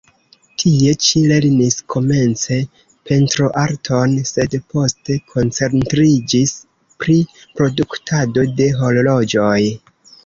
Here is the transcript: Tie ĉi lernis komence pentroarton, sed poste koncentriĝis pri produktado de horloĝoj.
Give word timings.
Tie 0.61 0.93
ĉi 1.07 1.19
lernis 1.31 1.75
komence 1.95 2.57
pentroarton, 3.09 4.15
sed 4.31 4.57
poste 4.73 5.19
koncentriĝis 5.35 6.57
pri 7.05 7.19
produktado 7.61 8.49
de 8.63 8.73
horloĝoj. 8.83 9.57